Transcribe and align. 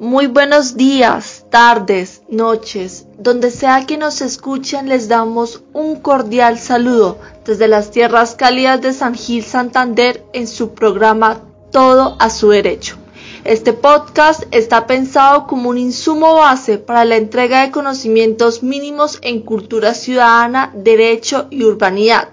Muy 0.00 0.28
buenos 0.28 0.76
días, 0.76 1.44
tardes, 1.50 2.22
noches, 2.28 3.06
donde 3.18 3.50
sea 3.50 3.84
que 3.84 3.98
nos 3.98 4.20
escuchen 4.20 4.88
les 4.88 5.08
damos 5.08 5.64
un 5.72 5.96
cordial 5.96 6.56
saludo 6.60 7.18
desde 7.44 7.66
las 7.66 7.90
tierras 7.90 8.36
cálidas 8.36 8.80
de 8.80 8.92
San 8.92 9.16
Gil 9.16 9.42
Santander 9.42 10.24
en 10.32 10.46
su 10.46 10.72
programa 10.72 11.40
Todo 11.72 12.14
a 12.20 12.30
su 12.30 12.50
derecho. 12.50 12.96
Este 13.42 13.72
podcast 13.72 14.44
está 14.52 14.86
pensado 14.86 15.48
como 15.48 15.68
un 15.68 15.78
insumo 15.78 16.34
base 16.34 16.78
para 16.78 17.04
la 17.04 17.16
entrega 17.16 17.62
de 17.62 17.72
conocimientos 17.72 18.62
mínimos 18.62 19.18
en 19.22 19.40
cultura 19.40 19.94
ciudadana, 19.94 20.70
derecho 20.76 21.48
y 21.50 21.64
urbanidad 21.64 22.28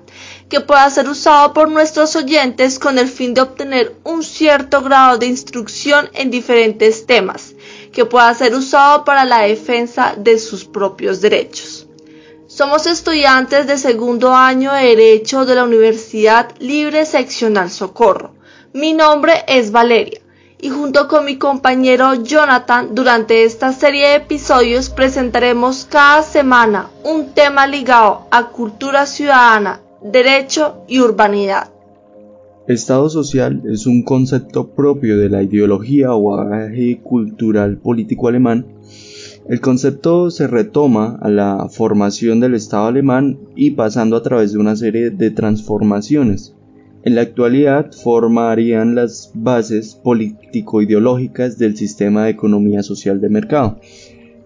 que 0.55 0.61
pueda 0.61 0.89
ser 0.89 1.09
usado 1.09 1.51
por 1.51 1.69
nuestros 1.69 2.15
oyentes 2.15 2.79
con 2.79 2.97
el 2.97 3.09
fin 3.09 3.33
de 3.33 3.41
obtener 3.41 3.93
un 4.05 4.23
cierto 4.23 4.81
grado 4.81 5.17
de 5.17 5.25
instrucción 5.25 6.09
en 6.13 6.31
diferentes 6.31 7.05
temas, 7.05 7.55
que 7.91 8.05
pueda 8.05 8.33
ser 8.33 8.55
usado 8.55 9.03
para 9.03 9.25
la 9.25 9.39
defensa 9.39 10.15
de 10.17 10.39
sus 10.39 10.63
propios 10.63 11.19
derechos. 11.19 11.87
Somos 12.47 12.85
estudiantes 12.85 13.67
de 13.67 13.77
segundo 13.77 14.33
año 14.33 14.71
de 14.71 14.95
Derecho 14.95 15.43
de 15.43 15.55
la 15.55 15.65
Universidad 15.65 16.55
Libre 16.59 17.05
Seccional 17.05 17.69
Socorro. 17.69 18.33
Mi 18.71 18.93
nombre 18.93 19.43
es 19.49 19.73
Valeria 19.73 20.21
y 20.57 20.69
junto 20.69 21.09
con 21.09 21.25
mi 21.25 21.37
compañero 21.37 22.13
Jonathan 22.13 22.95
durante 22.95 23.43
esta 23.43 23.73
serie 23.73 24.07
de 24.07 24.15
episodios 24.15 24.89
presentaremos 24.89 25.85
cada 25.89 26.23
semana 26.23 26.89
un 27.03 27.33
tema 27.33 27.67
ligado 27.67 28.25
a 28.31 28.45
cultura 28.45 29.05
ciudadana 29.05 29.81
derecho 30.11 30.83
y 30.87 30.99
urbanidad. 30.99 31.71
Estado 32.67 33.09
social 33.09 33.63
es 33.71 33.87
un 33.87 34.03
concepto 34.03 34.69
propio 34.69 35.17
de 35.17 35.29
la 35.29 35.41
ideología 35.41 36.13
o 36.13 36.35
bagaje 36.35 36.99
cultural 37.01 37.77
político 37.77 38.27
alemán. 38.27 38.67
El 39.47 39.61
concepto 39.61 40.31
se 40.31 40.47
retoma 40.47 41.17
a 41.21 41.29
la 41.29 41.69
formación 41.69 42.39
del 42.39 42.55
Estado 42.55 42.85
alemán 42.85 43.39
y 43.55 43.71
pasando 43.71 44.15
a 44.15 44.23
través 44.23 44.53
de 44.53 44.59
una 44.59 44.75
serie 44.75 45.09
de 45.09 45.31
transformaciones. 45.31 46.55
En 47.03 47.13
la 47.15 47.21
actualidad 47.21 47.91
formarían 47.91 48.95
las 48.95 49.31
bases 49.35 49.95
político-ideológicas 49.95 51.59
del 51.59 51.77
sistema 51.77 52.25
de 52.25 52.31
economía 52.31 52.81
social 52.81 53.21
de 53.21 53.29
mercado. 53.29 53.79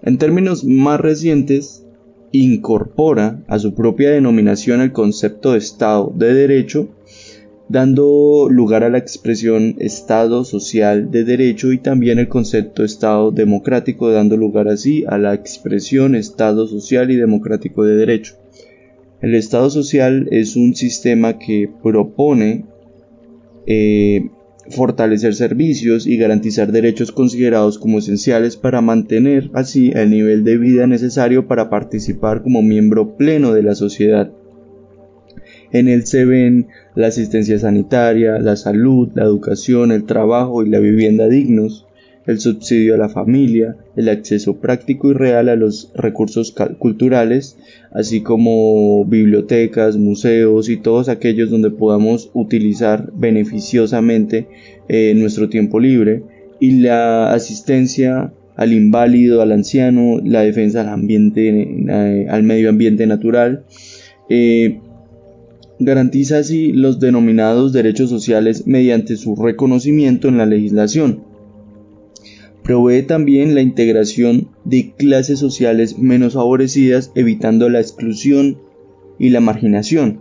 En 0.01 0.17
términos 0.17 0.65
más 0.65 0.99
recientes, 0.99 1.85
incorpora 2.31 3.43
a 3.47 3.59
su 3.59 3.73
propia 3.73 4.11
denominación 4.11 4.81
el 4.81 4.91
concepto 4.91 5.53
de 5.53 5.59
Estado 5.59 6.11
de 6.15 6.33
Derecho, 6.33 6.89
dando 7.67 8.47
lugar 8.49 8.83
a 8.83 8.89
la 8.89 8.97
expresión 8.97 9.75
Estado 9.79 10.43
social 10.43 11.11
de 11.11 11.23
derecho 11.23 11.71
y 11.71 11.77
también 11.77 12.19
el 12.19 12.27
concepto 12.27 12.83
Estado 12.83 13.31
democrático, 13.31 14.09
dando 14.11 14.37
lugar 14.37 14.67
así 14.67 15.05
a 15.07 15.17
la 15.17 15.33
expresión 15.33 16.15
Estado 16.15 16.67
social 16.67 17.11
y 17.11 17.15
democrático 17.15 17.83
de 17.83 17.95
derecho. 17.95 18.35
El 19.21 19.35
Estado 19.35 19.69
social 19.69 20.27
es 20.31 20.55
un 20.55 20.75
sistema 20.75 21.37
que 21.37 21.69
propone 21.83 22.65
eh, 23.67 24.29
fortalecer 24.69 25.33
servicios 25.35 26.05
y 26.07 26.17
garantizar 26.17 26.71
derechos 26.71 27.11
considerados 27.11 27.79
como 27.79 27.99
esenciales 27.99 28.55
para 28.55 28.81
mantener 28.81 29.49
así 29.53 29.91
el 29.95 30.11
nivel 30.11 30.43
de 30.43 30.57
vida 30.57 30.87
necesario 30.87 31.47
para 31.47 31.69
participar 31.69 32.43
como 32.43 32.61
miembro 32.61 33.17
pleno 33.17 33.53
de 33.53 33.63
la 33.63 33.75
sociedad. 33.75 34.31
En 35.71 35.87
él 35.87 36.05
se 36.05 36.25
ven 36.25 36.67
la 36.95 37.07
asistencia 37.07 37.59
sanitaria, 37.59 38.39
la 38.39 38.55
salud, 38.55 39.09
la 39.13 39.23
educación, 39.23 39.91
el 39.91 40.05
trabajo 40.05 40.63
y 40.63 40.69
la 40.69 40.79
vivienda 40.79 41.27
dignos, 41.27 41.85
el 42.25 42.39
subsidio 42.39 42.95
a 42.95 42.97
la 42.97 43.09
familia, 43.09 43.77
el 43.95 44.09
acceso 44.09 44.57
práctico 44.57 45.09
y 45.09 45.13
real 45.13 45.49
a 45.49 45.55
los 45.55 45.91
recursos 45.95 46.53
culturales, 46.77 47.57
así 47.91 48.21
como 48.21 49.05
bibliotecas, 49.05 49.97
museos 49.97 50.69
y 50.69 50.77
todos 50.77 51.09
aquellos 51.09 51.49
donde 51.49 51.71
podamos 51.71 52.29
utilizar 52.33 53.11
beneficiosamente 53.15 54.47
eh, 54.87 55.13
nuestro 55.15 55.49
tiempo 55.49 55.79
libre, 55.79 56.23
y 56.59 56.71
la 56.81 57.31
asistencia 57.31 58.33
al 58.55 58.73
inválido, 58.73 59.41
al 59.41 59.53
anciano, 59.53 60.19
la 60.23 60.41
defensa 60.41 60.81
al 60.93 61.09
eh, 61.09 62.41
medio 62.43 62.69
ambiente 62.69 63.07
natural. 63.07 63.63
Eh, 64.29 64.81
garantiza 65.79 66.39
así 66.39 66.73
los 66.73 66.99
denominados 66.99 67.71
derechos 67.71 68.09
sociales 68.09 68.67
mediante 68.67 69.15
su 69.15 69.37
reconocimiento 69.37 70.27
en 70.27 70.37
la 70.37 70.45
legislación 70.45 71.28
Provee 72.69 73.01
también 73.01 73.55
la 73.55 73.61
integración 73.61 74.49
de 74.63 74.93
clases 74.95 75.39
sociales 75.39 75.97
menos 75.97 76.33
favorecidas, 76.33 77.11
evitando 77.15 77.67
la 77.67 77.79
exclusión 77.79 78.59
y 79.17 79.29
la 79.29 79.39
marginación, 79.39 80.19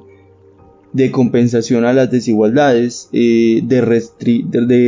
de 0.94 1.10
compensación 1.10 1.84
a 1.84 1.92
las 1.92 2.10
desigualdades, 2.10 3.10
eh, 3.12 3.60
de, 3.62 3.82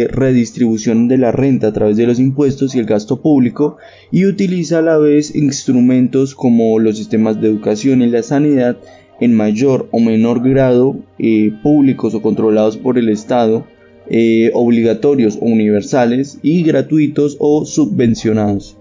redistribución 0.09 1.07
de 1.09 1.19
la 1.19 1.33
renta 1.33 1.67
a 1.67 1.73
través 1.75 1.99
de 1.99 2.07
los 2.07 2.19
impuestos 2.19 2.75
y 2.75 2.79
el 2.79 2.87
gasto 2.87 3.21
público, 3.21 3.77
y 4.11 4.25
utiliza 4.25 4.79
a 4.79 4.83
la 4.83 4.97
vez 4.97 5.35
instrumentos 5.35 6.35
como 6.35 6.79
los 6.79 6.97
sistemas 6.97 7.43
de 7.43 7.49
educación 7.49 8.01
y 8.01 8.07
la 8.07 8.23
sanidad 8.23 8.79
en 9.21 9.35
mayor 9.35 9.87
o 9.91 10.01
menor 10.01 10.43
grado 10.43 10.97
eh, 11.19 11.53
públicos 11.63 12.15
o 12.15 12.23
controlados 12.23 12.79
por 12.79 12.97
el 12.97 13.11
Estado, 13.11 13.67
eh, 14.11 14.51
obligatorios 14.55 15.39
o 15.41 15.47
universales 15.47 16.39
y 16.43 16.65
gratuitos 16.65 17.37
o 17.39 17.65
subvencionados. 17.65 18.77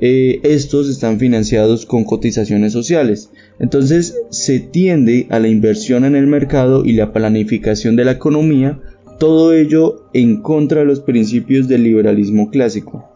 Eh, 0.00 0.40
estos 0.42 0.88
están 0.90 1.18
financiados 1.18 1.86
con 1.86 2.04
cotizaciones 2.04 2.72
sociales. 2.72 3.30
Entonces 3.60 4.18
se 4.30 4.58
tiende 4.58 5.28
a 5.30 5.38
la 5.38 5.48
inversión 5.48 6.04
en 6.04 6.16
el 6.16 6.26
mercado 6.26 6.84
y 6.84 6.92
la 6.94 7.12
planificación 7.12 7.94
de 7.94 8.04
la 8.04 8.12
economía, 8.12 8.80
todo 9.20 9.52
ello 9.52 10.08
en 10.12 10.42
contra 10.42 10.80
de 10.80 10.86
los 10.86 11.00
principios 11.00 11.68
del 11.68 11.84
liberalismo 11.84 12.50
clásico. 12.50 13.08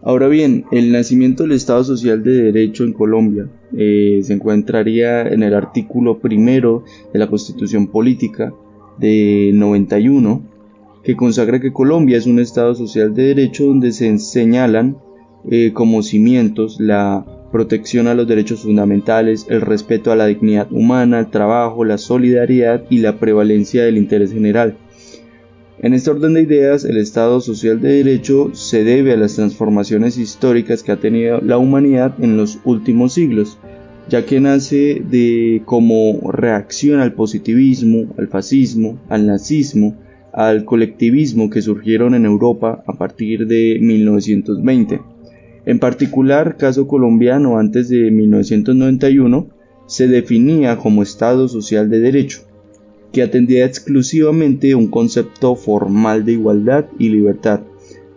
Ahora 0.00 0.26
bien, 0.26 0.64
el 0.72 0.90
nacimiento 0.90 1.44
del 1.44 1.52
Estado 1.52 1.84
Social 1.84 2.24
de 2.24 2.50
Derecho 2.50 2.84
en 2.84 2.92
Colombia 2.92 3.48
eh, 3.76 4.20
se 4.22 4.32
encontraría 4.32 5.28
en 5.28 5.42
el 5.42 5.54
artículo 5.54 6.18
primero 6.18 6.84
de 7.12 7.18
la 7.18 7.28
Constitución 7.28 7.86
Política 7.86 8.52
de 8.98 9.52
91 9.54 10.51
que 11.02 11.16
consagra 11.16 11.60
que 11.60 11.72
Colombia 11.72 12.16
es 12.16 12.26
un 12.26 12.38
Estado 12.38 12.74
social 12.74 13.14
de 13.14 13.24
derecho 13.24 13.66
donde 13.66 13.92
se 13.92 14.16
señalan 14.18 14.96
eh, 15.50 15.72
como 15.72 16.02
cimientos 16.02 16.78
la 16.78 17.26
protección 17.50 18.06
a 18.06 18.14
los 18.14 18.28
derechos 18.28 18.62
fundamentales, 18.62 19.46
el 19.48 19.60
respeto 19.60 20.12
a 20.12 20.16
la 20.16 20.26
dignidad 20.26 20.72
humana, 20.72 21.18
el 21.18 21.30
trabajo, 21.30 21.84
la 21.84 21.98
solidaridad 21.98 22.84
y 22.88 22.98
la 22.98 23.18
prevalencia 23.18 23.84
del 23.84 23.98
interés 23.98 24.32
general. 24.32 24.76
En 25.80 25.94
este 25.94 26.10
orden 26.10 26.34
de 26.34 26.42
ideas, 26.42 26.84
el 26.84 26.96
Estado 26.96 27.40
social 27.40 27.80
de 27.80 27.94
derecho 27.94 28.50
se 28.54 28.84
debe 28.84 29.12
a 29.12 29.16
las 29.16 29.34
transformaciones 29.34 30.16
históricas 30.16 30.82
que 30.82 30.92
ha 30.92 31.00
tenido 31.00 31.40
la 31.40 31.58
humanidad 31.58 32.14
en 32.20 32.36
los 32.36 32.60
últimos 32.64 33.14
siglos, 33.14 33.58
ya 34.08 34.24
que 34.24 34.40
nace 34.40 35.02
de 35.04 35.62
como 35.64 36.30
reacción 36.30 37.00
al 37.00 37.14
positivismo, 37.14 38.14
al 38.16 38.28
fascismo, 38.28 38.98
al 39.08 39.26
nazismo, 39.26 39.96
al 40.32 40.64
colectivismo 40.64 41.50
que 41.50 41.62
surgieron 41.62 42.14
en 42.14 42.24
Europa 42.24 42.82
a 42.86 42.94
partir 42.94 43.46
de 43.46 43.78
1920. 43.80 45.00
En 45.64 45.78
particular, 45.78 46.56
caso 46.56 46.88
colombiano 46.88 47.58
antes 47.58 47.88
de 47.88 48.10
1991, 48.10 49.48
se 49.86 50.08
definía 50.08 50.76
como 50.78 51.02
Estado 51.02 51.48
social 51.48 51.90
de 51.90 52.00
derecho, 52.00 52.40
que 53.12 53.22
atendía 53.22 53.66
exclusivamente 53.66 54.74
un 54.74 54.88
concepto 54.88 55.54
formal 55.54 56.24
de 56.24 56.32
igualdad 56.32 56.86
y 56.98 57.10
libertad, 57.10 57.60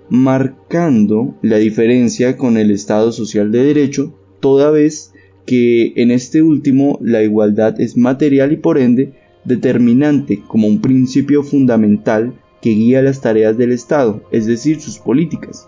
marcando 0.09 1.35
la 1.41 1.57
diferencia 1.57 2.37
con 2.37 2.57
el 2.57 2.71
Estado 2.71 3.11
social 3.11 3.51
de 3.51 3.63
derecho, 3.63 4.15
toda 4.39 4.71
vez 4.71 5.11
que 5.45 5.93
en 5.97 6.11
este 6.11 6.41
último 6.41 6.97
la 7.01 7.21
igualdad 7.21 7.79
es 7.79 7.97
material 7.97 8.51
y 8.51 8.57
por 8.57 8.77
ende 8.77 9.13
determinante 9.45 10.41
como 10.47 10.67
un 10.67 10.81
principio 10.81 11.43
fundamental 11.43 12.33
que 12.61 12.71
guía 12.71 13.01
las 13.01 13.21
tareas 13.21 13.57
del 13.57 13.71
Estado, 13.71 14.23
es 14.31 14.47
decir, 14.47 14.81
sus 14.81 14.97
políticas. 14.97 15.67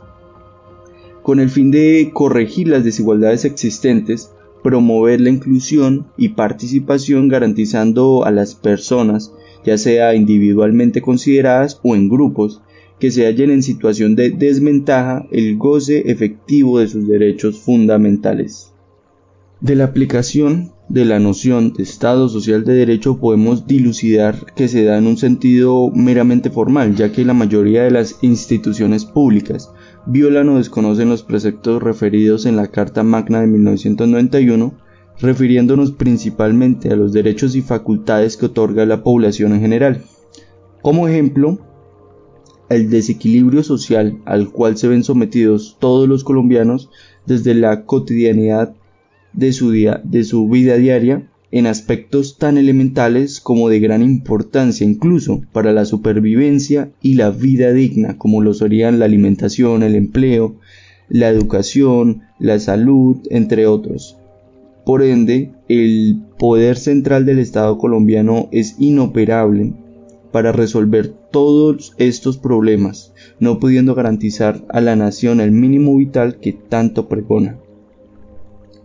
Con 1.21 1.39
el 1.39 1.49
fin 1.49 1.71
de 1.71 2.11
corregir 2.13 2.67
las 2.67 2.83
desigualdades 2.83 3.45
existentes, 3.45 4.31
promover 4.63 5.21
la 5.21 5.29
inclusión 5.29 6.07
y 6.17 6.29
participación 6.29 7.27
garantizando 7.27 8.25
a 8.25 8.31
las 8.31 8.55
personas, 8.55 9.31
ya 9.65 9.77
sea 9.77 10.15
individualmente 10.15 11.01
consideradas 11.01 11.79
o 11.83 11.95
en 11.95 12.09
grupos, 12.09 12.61
que 12.99 13.11
se 13.11 13.25
hallen 13.25 13.51
en 13.51 13.61
situación 13.61 14.15
de 14.15 14.31
desventaja 14.31 15.27
el 15.31 15.57
goce 15.57 16.09
efectivo 16.11 16.79
de 16.79 16.87
sus 16.87 17.07
derechos 17.07 17.59
fundamentales. 17.59 18.73
De 19.61 19.75
la 19.75 19.85
aplicación 19.85 20.71
de 20.89 21.03
la 21.03 21.19
noción 21.19 21.73
de 21.73 21.83
Estado 21.83 22.29
social 22.29 22.63
de 22.63 22.73
derecho 22.73 23.17
podemos 23.17 23.67
dilucidar 23.67 24.53
que 24.55 24.67
se 24.67 24.85
da 24.85 24.97
en 24.97 25.07
un 25.07 25.17
sentido 25.17 25.91
meramente 25.93 26.49
formal, 26.49 26.95
ya 26.95 27.11
que 27.11 27.25
la 27.25 27.33
mayoría 27.33 27.83
de 27.83 27.91
las 27.91 28.17
instituciones 28.21 29.03
públicas 29.03 29.71
violan 30.05 30.49
o 30.49 30.57
desconocen 30.57 31.09
los 31.09 31.23
preceptos 31.23 31.83
referidos 31.83 32.45
en 32.45 32.55
la 32.55 32.67
Carta 32.67 33.03
Magna 33.03 33.41
de 33.41 33.47
1991, 33.47 34.73
refiriéndonos 35.19 35.91
principalmente 35.91 36.89
a 36.89 36.95
los 36.95 37.11
derechos 37.11 37.55
y 37.55 37.61
facultades 37.61 38.37
que 38.37 38.45
otorga 38.45 38.85
la 38.85 39.03
población 39.03 39.53
en 39.53 39.61
general. 39.61 40.03
Como 40.81 41.07
ejemplo, 41.09 41.59
el 42.69 42.89
desequilibrio 42.89 43.63
social 43.63 44.19
al 44.23 44.51
cual 44.51 44.77
se 44.77 44.87
ven 44.87 45.03
sometidos 45.03 45.75
todos 45.79 46.07
los 46.07 46.23
colombianos 46.23 46.89
desde 47.25 47.53
la 47.55 47.83
cotidianidad 47.83 48.76
de 49.37 49.53
su, 49.53 49.71
día, 49.71 50.01
de 50.03 50.23
su 50.23 50.49
vida 50.49 50.75
diaria 50.75 51.29
en 51.51 51.67
aspectos 51.67 52.37
tan 52.37 52.57
elementales 52.57 53.39
como 53.39 53.69
de 53.69 53.79
gran 53.79 54.01
importancia 54.01 54.85
incluso 54.85 55.41
para 55.53 55.71
la 55.71 55.85
supervivencia 55.85 56.91
y 57.01 57.13
la 57.13 57.29
vida 57.29 57.71
digna, 57.71 58.17
como 58.17 58.41
lo 58.41 58.53
serían 58.53 58.99
la 58.99 59.05
alimentación, 59.05 59.83
el 59.83 59.95
empleo, 59.95 60.55
la 61.07 61.29
educación, 61.29 62.23
la 62.39 62.59
salud, 62.59 63.17
entre 63.29 63.65
otros. 63.67 64.17
Por 64.85 65.03
ende, 65.03 65.51
el 65.69 66.21
poder 66.37 66.77
central 66.77 67.25
del 67.25 67.39
Estado 67.39 67.77
colombiano 67.77 68.49
es 68.51 68.75
inoperable 68.79 69.73
para 70.31 70.51
resolver 70.51 71.07
todos 71.31 71.93
estos 71.97 72.37
problemas, 72.37 73.13
no 73.39 73.59
pudiendo 73.59 73.95
garantizar 73.95 74.65
a 74.69 74.81
la 74.81 74.95
nación 74.95 75.41
el 75.41 75.51
mínimo 75.51 75.95
vital 75.95 76.39
que 76.39 76.53
tanto 76.53 77.07
pregona. 77.07 77.57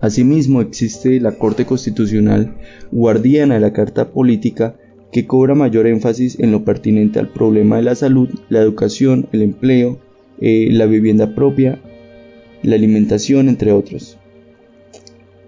Asimismo 0.02 0.60
existe 0.60 1.20
la 1.20 1.30
Corte 1.30 1.64
Constitucional, 1.64 2.56
guardiana 2.90 3.54
de 3.54 3.60
la 3.60 3.72
Carta 3.72 4.10
Política, 4.10 4.74
que 5.12 5.28
cobra 5.28 5.54
mayor 5.54 5.86
énfasis 5.86 6.40
en 6.40 6.50
lo 6.50 6.64
pertinente 6.64 7.20
al 7.20 7.28
problema 7.28 7.76
de 7.76 7.82
la 7.82 7.94
salud, 7.94 8.28
la 8.48 8.58
educación, 8.58 9.28
el 9.30 9.42
empleo, 9.42 10.00
eh, 10.40 10.70
la 10.72 10.86
vivienda 10.86 11.36
propia, 11.36 11.80
la 12.64 12.74
alimentación, 12.74 13.48
entre 13.48 13.70
otros. 13.70 14.18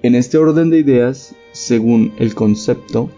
En 0.05 0.15
este 0.15 0.39
orden 0.39 0.71
de 0.71 0.79
ideas, 0.79 1.35
según 1.51 2.13
el 2.21 2.37
concepto, 2.37 3.11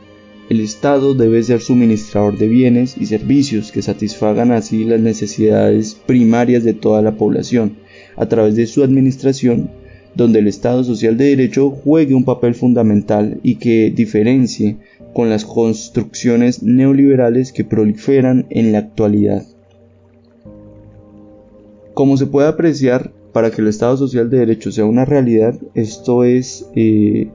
el 0.48 0.60
Estado 0.60 1.12
debe 1.12 1.42
ser 1.42 1.60
suministrador 1.60 2.38
de 2.38 2.48
bienes 2.48 2.96
y 2.96 3.04
servicios 3.04 3.72
que 3.72 3.82
satisfagan 3.82 4.52
así 4.52 4.84
las 4.84 5.00
necesidades 5.00 5.96
primarias 6.06 6.64
de 6.64 6.72
toda 6.72 7.02
la 7.02 7.18
población, 7.18 7.76
a 8.16 8.24
través 8.26 8.56
de 8.56 8.66
su 8.66 8.82
administración 8.82 9.68
donde 10.16 10.38
el 10.38 10.48
Estado 10.48 10.82
social 10.82 11.18
de 11.18 11.26
derecho 11.26 11.70
juegue 11.70 12.14
un 12.14 12.24
papel 12.24 12.54
fundamental 12.54 13.38
y 13.42 13.56
que 13.56 13.92
diferencie 13.94 14.78
con 15.12 15.28
las 15.28 15.44
construcciones 15.44 16.62
neoliberales 16.62 17.52
que 17.52 17.64
proliferan 17.64 18.46
en 18.48 18.72
la 18.72 18.78
actualidad. 18.78 19.46
Como 21.92 22.16
se 22.16 22.26
puede 22.26 22.48
apreciar, 22.48 23.12
para 23.32 23.50
que 23.50 23.60
el 23.60 23.68
Estado 23.68 23.96
social 23.98 24.30
de 24.30 24.38
derecho 24.38 24.72
sea 24.72 24.86
una 24.86 25.04
realidad, 25.04 25.58
esto 25.74 26.24
es 26.24 26.66
eh, 26.74 27.28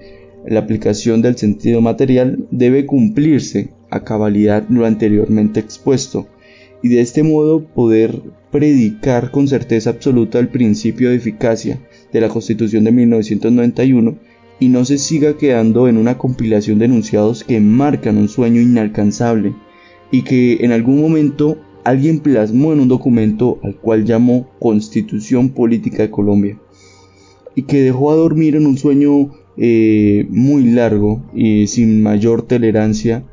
la 0.48 0.62
aplicación 0.62 1.22
del 1.22 1.38
sentido 1.38 1.82
material, 1.82 2.48
debe 2.50 2.88
cumplirse 2.88 3.70
a 3.92 4.04
cabalidad 4.04 4.66
lo 4.70 4.86
anteriormente 4.86 5.60
expuesto, 5.60 6.28
y 6.82 6.90
de 6.90 7.02
este 7.02 7.22
modo 7.22 7.64
poder 7.64 8.20
predicar 8.52 9.30
con 9.30 9.48
certeza 9.48 9.92
absoluta 9.92 10.40
el 10.40 10.48
principio 10.48 11.10
de 11.10 11.18
eficacia 11.18 11.80
de 12.12 12.22
la 12.22 12.30
Constitución 12.30 12.84
de 12.84 12.92
1991 12.92 14.16
y 14.60 14.70
no 14.70 14.86
se 14.86 14.98
siga 14.98 15.38
quedando 15.38 15.88
en 15.88 15.98
una 15.98 16.18
compilación 16.18 16.78
de 16.80 16.86
enunciados 16.86 17.44
que 17.44 17.60
marcan 17.60 18.18
un 18.18 18.30
sueño 18.30 18.62
inalcanzable 18.62 19.56
y 20.12 20.22
que 20.22 20.58
en 20.62 20.72
algún 20.72 21.02
momento 21.02 21.58
alguien 21.84 22.20
plasmó 22.20 22.74
en 22.74 22.80
un 22.80 22.88
documento 22.88 23.60
al 23.64 23.76
cual 23.76 24.06
llamó 24.06 24.50
Constitución 24.60 25.50
Política 25.50 26.04
de 26.04 26.12
Colombia 26.12 26.60
y 27.56 27.64
que 27.64 27.82
dejó 27.82 28.12
a 28.12 28.16
dormir 28.16 28.56
en 28.56 28.68
un 28.68 28.78
sueño 28.78 29.32
eh, 29.58 30.28
muy 30.30 30.66
largo 30.66 31.24
y 31.34 31.68
sin 31.68 32.04
mayor 32.04 32.44
tolerancia 32.44 33.24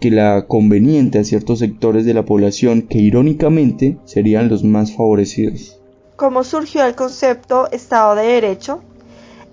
que 0.00 0.10
la 0.10 0.46
conveniente 0.48 1.18
a 1.18 1.24
ciertos 1.24 1.60
sectores 1.60 2.04
de 2.04 2.14
la 2.14 2.24
población 2.24 2.82
que 2.82 2.98
irónicamente 2.98 3.98
serían 4.04 4.48
los 4.48 4.64
más 4.64 4.96
favorecidos 4.96 5.81
cómo 6.22 6.44
surgió 6.44 6.86
el 6.86 6.94
concepto 6.94 7.68
Estado 7.72 8.14
de 8.14 8.22
Derecho, 8.22 8.80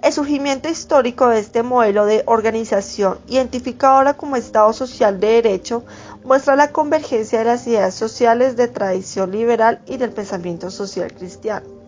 el 0.03 0.13
surgimiento 0.13 0.69
histórico 0.69 1.27
de 1.27 1.39
este 1.39 1.63
modelo 1.63 2.05
de 2.05 2.21
organización, 2.27 3.17
identificado 3.27 3.95
ahora 3.95 4.13
como 4.13 4.35
Estado 4.35 4.71
Social 4.71 5.19
de 5.19 5.41
Derecho, 5.41 5.83
muestra 6.23 6.55
la 6.55 6.71
convergencia 6.71 7.39
de 7.39 7.45
las 7.45 7.65
ideas 7.65 7.95
sociales 7.95 8.55
de 8.55 8.67
tradición 8.67 9.31
liberal 9.31 9.81
y 9.87 9.97
del 9.97 10.11
pensamiento 10.11 10.69
social 10.69 11.11
cristiano. 11.11 11.78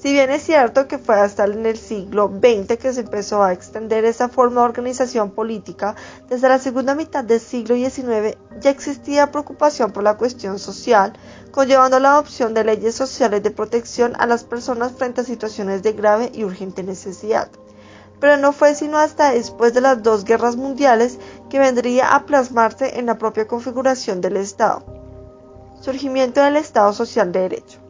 Si 0.00 0.14
bien 0.14 0.30
es 0.30 0.44
cierto 0.44 0.88
que 0.88 0.96
fue 0.96 1.20
hasta 1.20 1.44
en 1.44 1.66
el 1.66 1.76
siglo 1.76 2.28
XX 2.28 2.78
que 2.78 2.94
se 2.94 3.00
empezó 3.00 3.42
a 3.42 3.52
extender 3.52 4.06
esa 4.06 4.30
forma 4.30 4.62
de 4.62 4.68
organización 4.68 5.30
política, 5.30 5.94
desde 6.30 6.48
la 6.48 6.58
segunda 6.58 6.94
mitad 6.94 7.22
del 7.22 7.38
siglo 7.38 7.74
XIX 7.74 8.38
ya 8.62 8.70
existía 8.70 9.30
preocupación 9.30 9.92
por 9.92 10.02
la 10.02 10.16
cuestión 10.16 10.58
social, 10.58 11.12
conllevando 11.50 12.00
la 12.00 12.12
adopción 12.12 12.54
de 12.54 12.64
leyes 12.64 12.94
sociales 12.94 13.42
de 13.42 13.50
protección 13.50 14.14
a 14.18 14.24
las 14.24 14.42
personas 14.42 14.92
frente 14.92 15.20
a 15.20 15.24
situaciones 15.24 15.82
de 15.82 15.92
grave 15.92 16.32
y 16.32 16.44
urgente 16.44 16.82
necesidad. 16.82 17.50
Pero 18.20 18.38
no 18.38 18.52
fue 18.54 18.74
sino 18.74 18.96
hasta 18.96 19.32
después 19.32 19.74
de 19.74 19.82
las 19.82 20.02
dos 20.02 20.24
guerras 20.24 20.56
mundiales 20.56 21.18
que 21.50 21.58
vendría 21.58 22.14
a 22.14 22.24
plasmarse 22.24 22.98
en 22.98 23.04
la 23.04 23.18
propia 23.18 23.46
configuración 23.46 24.22
del 24.22 24.38
Estado. 24.38 24.82
Surgimiento 25.82 26.40
del 26.40 26.56
Estado 26.56 26.94
Social 26.94 27.32
de 27.32 27.40
Derecho. 27.40 27.89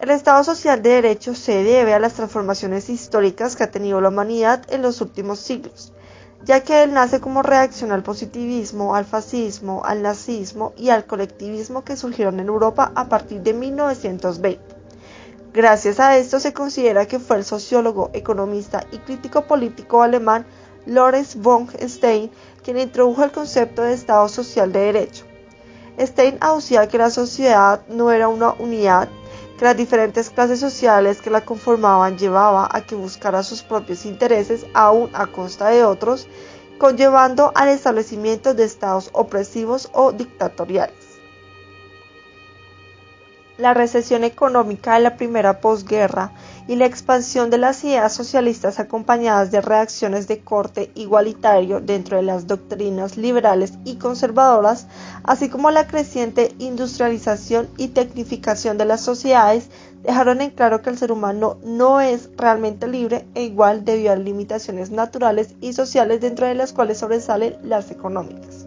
El 0.00 0.08
Estado 0.08 0.42
social 0.44 0.80
de 0.80 0.92
derecho 0.92 1.34
se 1.34 1.62
debe 1.62 1.92
a 1.92 1.98
las 1.98 2.14
transformaciones 2.14 2.88
históricas 2.88 3.54
que 3.54 3.64
ha 3.64 3.70
tenido 3.70 4.00
la 4.00 4.08
humanidad 4.08 4.62
en 4.70 4.80
los 4.80 5.02
últimos 5.02 5.40
siglos, 5.40 5.92
ya 6.42 6.64
que 6.64 6.82
él 6.82 6.94
nace 6.94 7.20
como 7.20 7.42
reacción 7.42 7.92
al 7.92 8.02
positivismo, 8.02 8.94
al 8.94 9.04
fascismo, 9.04 9.82
al 9.84 10.00
nazismo 10.00 10.72
y 10.78 10.88
al 10.88 11.04
colectivismo 11.04 11.84
que 11.84 11.98
surgieron 11.98 12.40
en 12.40 12.48
Europa 12.48 12.92
a 12.94 13.10
partir 13.10 13.42
de 13.42 13.52
1920. 13.52 14.62
Gracias 15.52 16.00
a 16.00 16.16
esto 16.16 16.40
se 16.40 16.54
considera 16.54 17.04
que 17.04 17.18
fue 17.18 17.36
el 17.36 17.44
sociólogo, 17.44 18.08
economista 18.14 18.86
y 18.92 18.96
crítico 19.00 19.46
político 19.46 20.02
alemán 20.02 20.46
Lorenz 20.86 21.36
von 21.36 21.68
Stein 21.78 22.30
quien 22.64 22.78
introdujo 22.78 23.22
el 23.22 23.32
concepto 23.32 23.82
de 23.82 23.92
Estado 23.92 24.26
social 24.30 24.72
de 24.72 24.80
derecho. 24.80 25.26
Stein 25.98 26.38
aducía 26.40 26.88
que 26.88 26.96
la 26.96 27.10
sociedad 27.10 27.82
no 27.88 28.10
era 28.10 28.28
una 28.28 28.54
unidad 28.54 29.10
que 29.60 29.66
las 29.66 29.76
diferentes 29.76 30.30
clases 30.30 30.58
sociales 30.58 31.20
que 31.20 31.28
la 31.28 31.44
conformaban 31.44 32.16
llevaba 32.16 32.66
a 32.72 32.80
que 32.80 32.94
buscara 32.94 33.42
sus 33.42 33.62
propios 33.62 34.06
intereses 34.06 34.64
aún 34.72 35.10
a 35.12 35.26
costa 35.26 35.68
de 35.68 35.84
otros, 35.84 36.28
conllevando 36.78 37.52
al 37.54 37.68
establecimiento 37.68 38.54
de 38.54 38.64
estados 38.64 39.10
opresivos 39.12 39.90
o 39.92 40.12
dictatoriales. 40.12 40.99
La 43.60 43.74
recesión 43.74 44.24
económica 44.24 44.94
de 44.94 45.00
la 45.00 45.16
primera 45.18 45.60
posguerra 45.60 46.32
y 46.66 46.76
la 46.76 46.86
expansión 46.86 47.50
de 47.50 47.58
las 47.58 47.84
ideas 47.84 48.14
socialistas 48.14 48.80
acompañadas 48.80 49.50
de 49.50 49.60
reacciones 49.60 50.26
de 50.28 50.40
corte 50.40 50.90
igualitario 50.94 51.82
dentro 51.82 52.16
de 52.16 52.22
las 52.22 52.46
doctrinas 52.46 53.18
liberales 53.18 53.74
y 53.84 53.96
conservadoras, 53.96 54.86
así 55.24 55.50
como 55.50 55.70
la 55.70 55.86
creciente 55.86 56.54
industrialización 56.58 57.68
y 57.76 57.88
tecnificación 57.88 58.78
de 58.78 58.86
las 58.86 59.02
sociedades, 59.02 59.68
dejaron 60.02 60.40
en 60.40 60.52
claro 60.52 60.80
que 60.80 60.88
el 60.88 60.96
ser 60.96 61.12
humano 61.12 61.58
no 61.62 62.00
es 62.00 62.30
realmente 62.38 62.88
libre 62.88 63.26
e 63.34 63.42
igual 63.42 63.84
debido 63.84 64.12
a 64.12 64.16
limitaciones 64.16 64.90
naturales 64.90 65.54
y 65.60 65.74
sociales 65.74 66.22
dentro 66.22 66.46
de 66.46 66.54
las 66.54 66.72
cuales 66.72 66.96
sobresalen 66.96 67.58
las 67.62 67.90
económicas. 67.90 68.59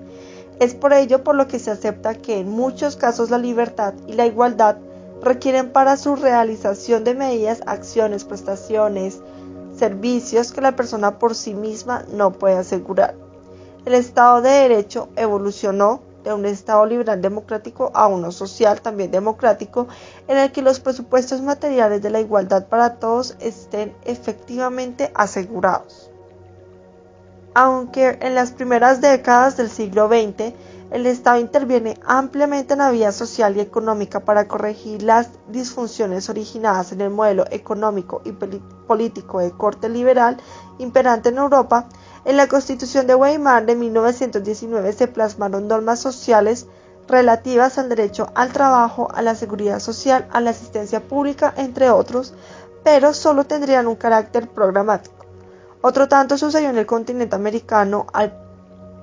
Es 0.60 0.74
por 0.76 0.94
ello 0.94 1.24
por 1.24 1.36
lo 1.36 1.48
que 1.48 1.60
se 1.60 1.72
acepta 1.72 2.16
que 2.16 2.40
en 2.40 2.50
muchos 2.50 2.96
casos 2.96 3.30
la 3.30 3.38
libertad 3.38 3.94
y 4.08 4.14
la 4.14 4.26
igualdad 4.26 4.78
requieren 5.22 5.72
para 5.72 5.98
su 5.98 6.16
realización 6.16 7.04
de 7.04 7.16
medidas, 7.16 7.62
acciones, 7.66 8.24
prestaciones, 8.24 9.22
servicios 9.76 10.52
que 10.52 10.62
la 10.62 10.76
persona 10.76 11.18
por 11.18 11.36
sí 11.36 11.54
misma 11.54 12.06
no 12.12 12.34
puede 12.34 12.58
asegurar. 12.58 13.16
El 13.86 13.94
Estado 13.94 14.42
de 14.42 14.50
Derecho 14.50 15.10
evolucionó 15.16 16.02
de 16.24 16.34
un 16.34 16.46
Estado 16.46 16.86
liberal 16.86 17.22
democrático 17.22 17.92
a 17.94 18.08
uno 18.08 18.32
social 18.32 18.82
también 18.82 19.12
democrático, 19.12 19.88
en 20.28 20.38
el 20.38 20.52
que 20.52 20.62
los 20.62 20.80
presupuestos 20.80 21.42
materiales 21.42 22.02
de 22.02 22.10
la 22.10 22.22
igualdad 22.22 22.68
para 22.68 22.96
todos 22.96 23.36
estén 23.40 23.94
efectivamente 24.06 25.12
asegurados. 25.16 26.13
Aunque 27.56 28.18
en 28.22 28.34
las 28.34 28.52
primeras 28.52 29.00
décadas 29.00 29.58
del 29.58 29.70
siglo 29.70 30.08
XX 30.08 30.54
el 30.92 31.08
Estado 31.08 31.40
interviene 31.40 32.00
ampliamente 32.06 32.74
en 32.74 32.80
la 32.80 32.92
vida 32.92 33.12
social 33.12 33.58
y 33.58 33.60
económica 33.60 34.20
para 34.20 34.48
corregir 34.48 35.02
las 35.02 35.30
disfunciones 35.50 36.30
originadas 36.30 36.92
en 36.92 37.02
el 37.02 37.10
modelo 37.10 37.46
económico 37.50 38.22
y 38.26 38.32
político 38.32 39.40
de 39.40 39.52
corte 39.52 39.90
liberal 39.90 40.38
imperante 40.78 41.30
en 41.30 41.38
Europa, 41.38 41.88
En 42.26 42.38
la 42.38 42.48
Constitución 42.48 43.06
de 43.06 43.16
Weimar 43.16 43.66
de 43.66 43.76
1919 43.76 44.94
se 44.94 45.08
plasmaron 45.08 45.68
normas 45.68 46.00
sociales 46.00 46.68
relativas 47.08 47.78
al 47.78 47.90
derecho 47.90 48.30
al 48.34 48.54
trabajo, 48.54 49.10
a 49.14 49.22
la 49.22 49.36
seguridad 49.36 49.80
social, 49.80 50.28
a 50.32 50.40
la 50.40 50.52
asistencia 50.52 51.02
pública, 51.02 51.54
entre 51.58 51.90
otros, 51.90 52.34
pero 52.84 53.14
solo 53.14 53.46
tendrían 53.46 53.88
un 53.88 53.96
carácter 53.96 54.48
programático. 54.48 55.23
Otro 55.86 56.08
tanto 56.08 56.38
sucedió 56.38 56.70
en 56.70 56.78
el 56.78 56.86
continente 56.86 57.36
americano 57.36 58.08
al 58.14 58.34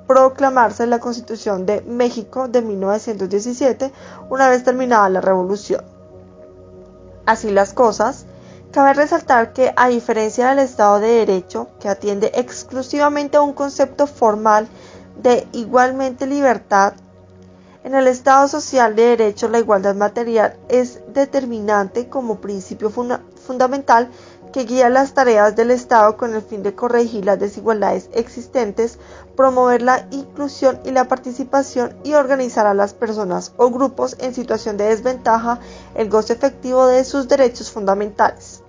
proclamarse 0.07 0.87
la 0.87 0.99
Constitución 0.99 1.67
de 1.67 1.83
México 1.83 2.49
de 2.49 2.63
1917 2.63 3.93
una 4.31 4.49
vez 4.49 4.65
terminada 4.65 5.09
la 5.11 5.21
Revolución. 5.21 5.85
Así 7.27 7.51
las 7.51 7.75
cosas, 7.75 8.25
Cabe 8.73 8.95
resaltar 8.95 9.53
que, 9.53 9.73
a 9.75 9.89
diferencia 9.89 10.51
del 10.51 10.61
Estado 10.61 11.01
de 11.01 11.09
Derecho, 11.09 11.67
que 11.81 11.89
atiende 11.89 12.31
exclusivamente 12.37 13.37
a 13.37 13.41
un 13.41 13.53
concepto 13.53 14.07
formal 14.07 14.69
de 15.21 15.49
igualmente 15.51 16.25
libertad, 16.29 16.93
en 17.83 17.97
el 17.97 18.07
Estado 18.07 18.47
social 18.47 18.95
de 18.95 19.17
Derecho 19.17 19.49
la 19.49 19.59
igualdad 19.59 19.97
material 19.97 20.57
es 20.69 21.01
determinante 21.13 22.09
como 22.09 22.41
principio 22.41 22.91
fundamental 22.91 24.09
que 24.53 24.65
guía 24.65 24.89
las 24.89 25.15
tareas 25.15 25.55
del 25.57 25.71
Estado 25.71 26.17
con 26.17 26.35
el 26.35 26.43
fin 26.43 26.63
de 26.63 26.75
corregir 26.75 27.25
las 27.25 27.39
desigualdades 27.39 28.11
existentes, 28.13 28.99
promover 29.37 29.83
la 29.83 30.07
inclusión 30.11 30.81
y 30.85 30.91
la 30.91 31.07
participación 31.07 31.97
y 32.05 32.15
organizar 32.15 32.67
a 32.67 32.75
las 32.75 32.95
personas 32.95 33.53
o 33.57 33.71
grupos 33.71 34.17
en 34.19 34.35
situación 34.35 34.77
de 34.77 34.85
desventaja 34.85 35.61
el 35.95 36.11
goce 36.11 36.33
efectivo 36.33 36.87
de 36.87 37.05
sus 37.05 37.29
derechos 37.29 37.71
fundamentales. 37.71 38.63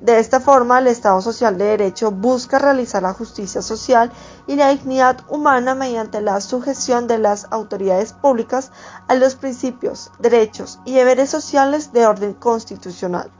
De 0.00 0.18
esta 0.18 0.40
forma, 0.40 0.78
el 0.78 0.88
Estado 0.88 1.22
social 1.22 1.56
de 1.56 1.64
derecho 1.64 2.10
busca 2.10 2.58
realizar 2.58 3.02
la 3.02 3.14
justicia 3.14 3.62
social 3.62 4.12
y 4.46 4.56
la 4.56 4.68
dignidad 4.68 5.20
humana 5.30 5.74
mediante 5.74 6.20
la 6.20 6.42
sujeción 6.42 7.06
de 7.06 7.18
las 7.18 7.46
autoridades 7.50 8.12
públicas 8.12 8.72
a 9.08 9.14
los 9.14 9.36
principios, 9.36 10.10
derechos 10.18 10.80
y 10.84 10.92
deberes 10.92 11.30
sociales 11.30 11.92
de 11.94 12.06
orden 12.06 12.34
constitucional. 12.34 13.30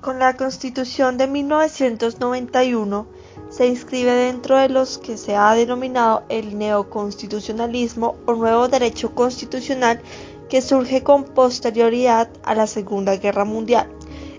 Con 0.00 0.18
la 0.18 0.34
Constitución 0.34 1.18
de 1.18 1.26
1991 1.26 3.06
se 3.50 3.66
inscribe 3.66 4.12
dentro 4.12 4.56
de 4.56 4.68
los 4.68 4.98
que 4.98 5.16
se 5.16 5.36
ha 5.36 5.54
denominado 5.54 6.22
el 6.28 6.56
neoconstitucionalismo 6.56 8.16
o 8.26 8.34
nuevo 8.34 8.68
derecho 8.68 9.14
constitucional 9.14 10.00
que 10.48 10.62
surge 10.62 11.02
con 11.02 11.24
posterioridad 11.24 12.28
a 12.44 12.54
la 12.54 12.66
Segunda 12.66 13.16
Guerra 13.16 13.44
Mundial 13.44 13.88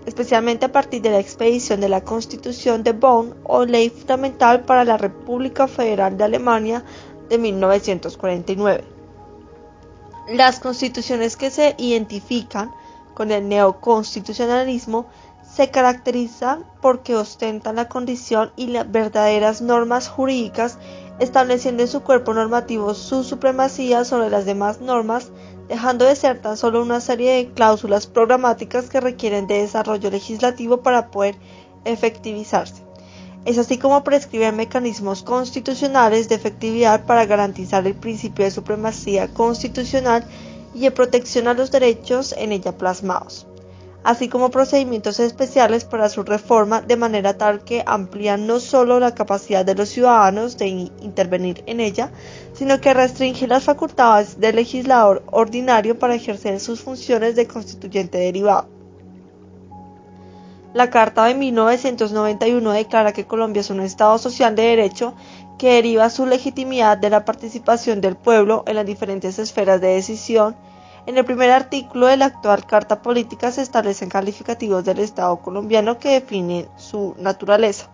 especialmente 0.05 0.65
a 0.65 0.71
partir 0.71 1.01
de 1.01 1.11
la 1.11 1.19
expedición 1.19 1.79
de 1.79 1.89
la 1.89 2.01
Constitución 2.01 2.83
de 2.83 2.93
Bonn 2.93 3.35
o 3.43 3.65
Ley 3.65 3.89
Fundamental 3.89 4.61
para 4.61 4.83
la 4.83 4.97
República 4.97 5.67
Federal 5.67 6.17
de 6.17 6.23
Alemania 6.23 6.83
de 7.29 7.37
1949. 7.37 8.83
Las 10.29 10.59
constituciones 10.59 11.37
que 11.37 11.51
se 11.51 11.75
identifican 11.77 12.71
con 13.13 13.31
el 13.31 13.47
neoconstitucionalismo 13.47 15.07
se 15.53 15.69
caracterizan 15.69 16.65
porque 16.81 17.15
ostentan 17.15 17.75
la 17.75 17.89
condición 17.89 18.51
y 18.55 18.67
las 18.67 18.89
verdaderas 18.89 19.61
normas 19.61 20.07
jurídicas, 20.07 20.77
estableciendo 21.19 21.83
en 21.83 21.89
su 21.89 22.01
cuerpo 22.01 22.33
normativo 22.33 22.93
su 22.93 23.23
supremacía 23.23 24.05
sobre 24.05 24.29
las 24.29 24.45
demás 24.45 24.79
normas 24.79 25.31
dejando 25.67 26.03
de 26.05 26.15
ser 26.15 26.41
tan 26.41 26.57
solo 26.57 26.81
una 26.81 26.99
serie 26.99 27.31
de 27.35 27.53
cláusulas 27.53 28.05
programáticas 28.07 28.89
que 28.89 28.99
requieren 28.99 29.47
de 29.47 29.61
desarrollo 29.61 30.09
legislativo 30.09 30.81
para 30.81 31.11
poder 31.11 31.35
efectivizarse. 31.85 32.83
Es 33.45 33.57
así 33.57 33.77
como 33.77 34.03
prescribe 34.03 34.51
mecanismos 34.51 35.23
constitucionales 35.23 36.27
de 36.27 36.35
efectividad 36.35 37.05
para 37.05 37.25
garantizar 37.25 37.87
el 37.87 37.95
principio 37.95 38.43
de 38.43 38.51
supremacía 38.51 39.33
constitucional 39.33 40.25
y 40.73 40.81
de 40.81 40.91
protección 40.91 41.47
a 41.47 41.53
los 41.53 41.71
derechos 41.71 42.35
en 42.37 42.51
ella 42.51 42.77
plasmados 42.77 43.47
así 44.03 44.29
como 44.29 44.49
procedimientos 44.49 45.19
especiales 45.19 45.85
para 45.85 46.09
su 46.09 46.23
reforma 46.23 46.81
de 46.81 46.95
manera 46.95 47.37
tal 47.37 47.63
que 47.63 47.83
amplían 47.85 48.47
no 48.47 48.59
solo 48.59 48.99
la 48.99 49.13
capacidad 49.13 49.63
de 49.63 49.75
los 49.75 49.89
ciudadanos 49.89 50.57
de 50.57 50.67
intervenir 50.67 51.63
en 51.67 51.79
ella, 51.79 52.11
sino 52.53 52.81
que 52.81 52.93
restringe 52.93 53.47
las 53.47 53.63
facultades 53.63 54.39
del 54.39 54.55
legislador 54.55 55.23
ordinario 55.31 55.99
para 55.99 56.15
ejercer 56.15 56.59
sus 56.59 56.81
funciones 56.81 57.35
de 57.35 57.47
constituyente 57.47 58.17
derivado. 58.17 58.67
La 60.73 60.89
Carta 60.89 61.25
de 61.25 61.35
1991 61.35 62.71
declara 62.71 63.11
que 63.11 63.25
Colombia 63.25 63.59
es 63.59 63.69
un 63.69 63.81
Estado 63.81 64.17
social 64.17 64.55
de 64.55 64.63
derecho 64.63 65.13
que 65.59 65.73
deriva 65.73 66.09
su 66.09 66.25
legitimidad 66.25 66.97
de 66.97 67.09
la 67.09 67.25
participación 67.25 67.99
del 67.99 68.15
pueblo 68.15 68.63
en 68.65 68.77
las 68.77 68.85
diferentes 68.85 69.37
esferas 69.37 69.81
de 69.81 69.89
decisión 69.89 70.55
en 71.05 71.17
el 71.17 71.25
primer 71.25 71.51
artículo 71.51 72.07
de 72.07 72.17
la 72.17 72.25
actual 72.25 72.65
Carta 72.65 73.01
Política 73.01 73.51
se 73.51 73.61
establecen 73.61 74.09
calificativos 74.09 74.85
del 74.85 74.99
Estado 74.99 75.37
colombiano 75.37 75.97
que 75.97 76.09
definen 76.09 76.67
su 76.77 77.15
naturaleza. 77.17 77.89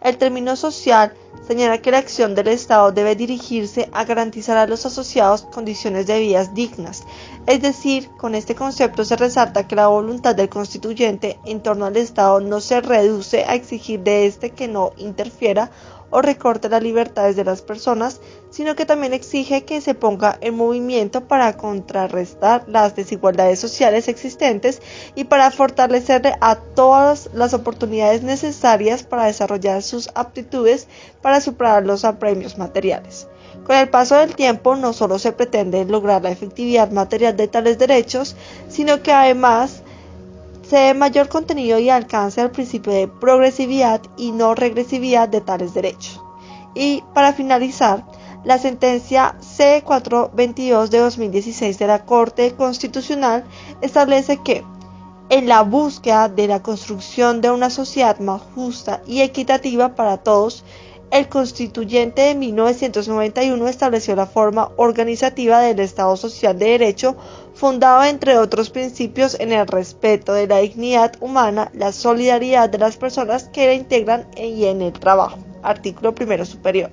El 0.00 0.18
término 0.18 0.56
social 0.56 1.14
señala 1.46 1.78
que 1.78 1.92
la 1.92 1.98
acción 1.98 2.34
del 2.34 2.48
Estado 2.48 2.90
debe 2.90 3.14
dirigirse 3.14 3.88
a 3.92 4.04
garantizar 4.04 4.56
a 4.56 4.66
los 4.66 4.84
asociados 4.84 5.42
condiciones 5.42 6.08
de 6.08 6.18
vida 6.18 6.44
dignas. 6.44 7.04
Es 7.46 7.62
decir, 7.62 8.10
con 8.16 8.34
este 8.34 8.56
concepto 8.56 9.04
se 9.04 9.14
resalta 9.14 9.68
que 9.68 9.76
la 9.76 9.86
voluntad 9.86 10.34
del 10.34 10.48
constituyente 10.48 11.38
en 11.44 11.62
torno 11.62 11.86
al 11.86 11.96
Estado 11.96 12.40
no 12.40 12.60
se 12.60 12.80
reduce 12.80 13.44
a 13.44 13.54
exigir 13.54 14.00
de 14.00 14.26
éste 14.26 14.50
que 14.50 14.66
no 14.66 14.90
interfiera 14.96 15.70
o 16.12 16.22
recorte 16.22 16.68
las 16.68 16.82
libertades 16.82 17.34
de 17.34 17.44
las 17.44 17.62
personas, 17.62 18.20
sino 18.50 18.76
que 18.76 18.86
también 18.86 19.14
exige 19.14 19.64
que 19.64 19.80
se 19.80 19.94
ponga 19.94 20.38
en 20.42 20.54
movimiento 20.54 21.26
para 21.26 21.56
contrarrestar 21.56 22.64
las 22.68 22.94
desigualdades 22.94 23.58
sociales 23.58 24.06
existentes 24.06 24.80
y 25.14 25.24
para 25.24 25.50
fortalecerle 25.50 26.34
a 26.40 26.56
todas 26.56 27.30
las 27.32 27.54
oportunidades 27.54 28.22
necesarias 28.22 29.02
para 29.02 29.24
desarrollar 29.24 29.82
sus 29.82 30.10
aptitudes 30.14 30.86
para 31.22 31.40
superar 31.40 31.84
los 31.84 32.04
apremios 32.04 32.58
materiales. 32.58 33.26
Con 33.64 33.76
el 33.76 33.88
paso 33.88 34.16
del 34.16 34.34
tiempo 34.34 34.76
no 34.76 34.92
solo 34.92 35.18
se 35.18 35.32
pretende 35.32 35.84
lograr 35.86 36.22
la 36.22 36.30
efectividad 36.30 36.90
material 36.90 37.36
de 37.36 37.48
tales 37.48 37.78
derechos, 37.78 38.36
sino 38.68 39.02
que 39.02 39.12
además 39.12 39.82
se 40.72 40.78
dé 40.78 40.94
mayor 40.94 41.28
contenido 41.28 41.78
y 41.78 41.90
alcance 41.90 42.40
al 42.40 42.50
principio 42.50 42.94
de 42.94 43.06
progresividad 43.06 44.00
y 44.16 44.32
no 44.32 44.54
regresividad 44.54 45.28
de 45.28 45.42
tales 45.42 45.74
derechos. 45.74 46.22
Y 46.74 47.04
para 47.12 47.34
finalizar, 47.34 48.06
la 48.42 48.56
sentencia 48.56 49.36
C422 49.42 50.88
de 50.88 50.98
2016 50.98 51.78
de 51.78 51.86
la 51.86 52.06
Corte 52.06 52.54
Constitucional 52.54 53.44
establece 53.82 54.38
que 54.38 54.64
en 55.28 55.46
la 55.46 55.60
búsqueda 55.60 56.30
de 56.30 56.46
la 56.46 56.62
construcción 56.62 57.42
de 57.42 57.50
una 57.50 57.68
sociedad 57.68 58.18
más 58.20 58.40
justa 58.54 59.02
y 59.06 59.20
equitativa 59.20 59.94
para 59.94 60.16
todos, 60.16 60.64
el 61.12 61.28
constituyente 61.28 62.22
de 62.22 62.34
1991 62.34 63.68
estableció 63.68 64.16
la 64.16 64.24
forma 64.24 64.70
organizativa 64.76 65.60
del 65.60 65.78
Estado 65.80 66.16
Social 66.16 66.58
de 66.58 66.70
Derecho, 66.70 67.16
fundado 67.52 68.02
entre 68.02 68.38
otros 68.38 68.70
principios 68.70 69.38
en 69.38 69.52
el 69.52 69.66
respeto 69.66 70.32
de 70.32 70.46
la 70.46 70.58
dignidad 70.58 71.12
humana, 71.20 71.70
la 71.74 71.92
solidaridad 71.92 72.70
de 72.70 72.78
las 72.78 72.96
personas 72.96 73.44
que 73.44 73.66
la 73.66 73.74
integran 73.74 74.26
y 74.38 74.64
en 74.64 74.80
el 74.80 74.94
trabajo. 74.94 75.38
Artículo 75.62 76.14
primero 76.14 76.46
superior. 76.46 76.90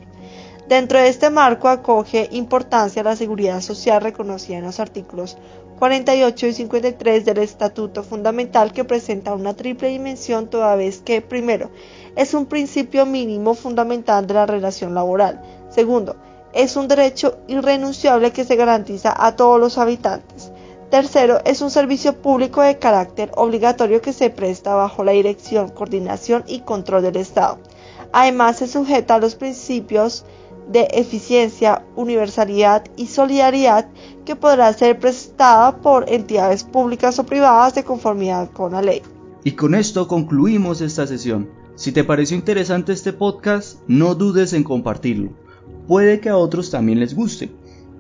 Dentro 0.68 1.00
de 1.00 1.08
este 1.08 1.30
marco 1.30 1.70
acoge 1.70 2.28
importancia 2.32 3.04
la 3.04 3.16
seguridad 3.16 3.62
social 3.62 4.02
reconocida 4.02 4.58
en 4.58 4.66
los 4.66 4.82
artículos 4.82 5.38
48 5.80 6.48
y 6.48 6.54
53 6.54 7.24
del 7.24 7.38
Estatuto 7.38 8.04
Fundamental 8.04 8.74
que 8.74 8.84
presenta 8.84 9.34
una 9.34 9.54
triple 9.56 9.88
dimensión 9.88 10.50
toda 10.50 10.76
vez 10.76 11.00
que, 11.00 11.22
primero, 11.22 11.72
es 12.18 12.34
un 12.34 12.48
principio 12.48 13.06
mínimo 13.06 13.54
fundamental 13.54 14.28
de 14.28 14.34
la 14.34 14.46
relación 14.46 14.94
laboral. 14.94 15.42
Segundo, 15.70 16.18
es 16.52 16.76
un 16.76 16.90
derecho 16.90 17.38
irrenunciable 17.48 18.32
que 18.32 18.44
se 18.44 18.58
garantiza 18.58 19.14
a 19.18 19.38
todos 19.38 19.58
los 19.58 19.78
habitantes. 19.78 20.52
Tercero, 20.90 21.40
es 21.46 21.62
un 21.62 21.72
servicio 21.72 22.14
público 22.22 22.62
de 22.62 22.78
carácter 22.78 23.32
obligatorio 23.36 24.02
que 24.02 24.12
se 24.12 24.30
presta 24.30 24.76
bajo 24.76 25.06
la 25.06 25.14
dirección, 25.14 25.70
coordinación 25.70 26.44
y 26.46 26.60
control 26.60 27.04
del 27.04 27.16
Estado. 27.16 27.60
Además, 28.12 28.58
se 28.58 28.68
sujeta 28.68 29.16
a 29.16 29.20
los 29.20 29.36
principios 29.36 30.26
de 30.70 30.88
eficiencia, 30.92 31.84
universalidad 31.96 32.86
y 32.96 33.08
solidaridad 33.08 33.90
que 34.26 34.36
podrá 34.36 34.72
ser 34.74 35.00
prestada 35.00 35.78
por 35.78 36.10
entidades 36.10 36.64
públicas 36.64 37.18
o 37.20 37.26
privadas 37.26 37.76
de 37.76 37.84
conformidad 37.84 38.52
con 38.52 38.74
la 38.74 38.82
ley. 38.82 39.02
Y 39.44 39.54
con 39.54 39.74
esto 39.74 40.08
concluimos 40.08 40.82
esta 40.82 41.08
sesión. 41.08 41.50
Si 41.76 41.92
te 41.92 42.04
pareció 42.04 42.38
interesante 42.38 42.94
este 42.94 43.14
podcast, 43.14 43.80
no 43.88 44.14
dudes 44.14 44.54
en 44.54 44.64
compartirlo. 44.64 45.32
Puede 45.88 46.20
que 46.20 46.30
a 46.30 46.38
otros 46.38 46.70
también 46.70 47.00
les 47.00 47.16
guste. 47.16 47.50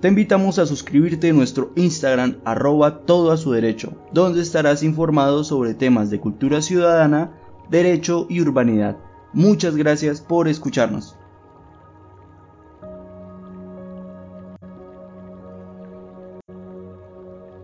Te 0.01 0.07
invitamos 0.07 0.59
a 0.59 0.65
suscribirte 0.65 1.29
a 1.29 1.33
nuestro 1.33 1.71
Instagram 1.75 2.37
arroba 2.45 2.99
todo 2.99 3.31
a 3.31 3.37
su 3.37 3.51
derecho, 3.51 3.93
donde 4.13 4.41
estarás 4.41 4.83
informado 4.83 5.43
sobre 5.43 5.73
temas 5.73 6.09
de 6.09 6.19
cultura 6.19 6.61
ciudadana, 6.61 7.33
derecho 7.69 8.27
y 8.29 8.41
urbanidad. 8.41 8.97
Muchas 9.33 9.75
gracias 9.75 10.21
por 10.21 10.47
escucharnos. 10.47 11.18